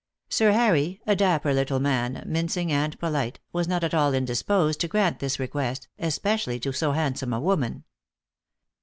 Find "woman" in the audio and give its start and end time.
7.39-7.83